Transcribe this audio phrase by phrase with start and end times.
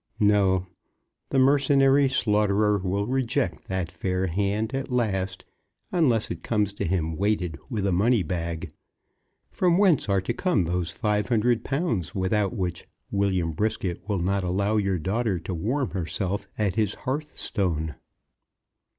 [0.19, 0.65] "No.
[1.29, 5.45] The mercenary slaughterer will reject that fair hand at last,
[5.91, 8.71] unless it comes to him weighted with a money bag.
[9.51, 14.43] From whence are to come those five hundred pounds without which William Brisket will not
[14.43, 17.93] allow your daughter to warm herself at his hearthstone?"